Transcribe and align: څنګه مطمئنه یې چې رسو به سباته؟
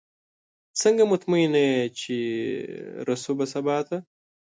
څنګه 0.81 1.03
مطمئنه 1.11 1.59
یې 1.69 1.79
چې 1.99 2.15
رسو 3.07 3.31
به 3.37 3.45
سباته؟ 3.53 3.97